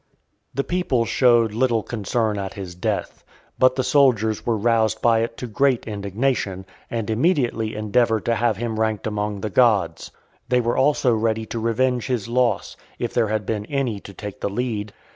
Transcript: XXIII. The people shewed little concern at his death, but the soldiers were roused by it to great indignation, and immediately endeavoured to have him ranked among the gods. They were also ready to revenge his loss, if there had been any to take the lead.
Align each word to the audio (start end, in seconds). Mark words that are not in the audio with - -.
XXIII. 0.01 0.49
The 0.55 0.63
people 0.63 1.05
shewed 1.05 1.53
little 1.53 1.83
concern 1.83 2.39
at 2.39 2.55
his 2.55 2.73
death, 2.73 3.23
but 3.59 3.75
the 3.75 3.83
soldiers 3.83 4.43
were 4.43 4.57
roused 4.57 4.99
by 4.99 5.19
it 5.19 5.37
to 5.37 5.45
great 5.45 5.87
indignation, 5.87 6.65
and 6.89 7.07
immediately 7.07 7.75
endeavoured 7.75 8.25
to 8.25 8.33
have 8.33 8.57
him 8.57 8.79
ranked 8.79 9.05
among 9.05 9.41
the 9.41 9.51
gods. 9.51 10.09
They 10.49 10.59
were 10.59 10.75
also 10.75 11.13
ready 11.13 11.45
to 11.45 11.59
revenge 11.59 12.07
his 12.07 12.27
loss, 12.27 12.75
if 12.97 13.13
there 13.13 13.27
had 13.27 13.45
been 13.45 13.67
any 13.67 13.99
to 13.99 14.11
take 14.11 14.41
the 14.41 14.49
lead. 14.49 14.91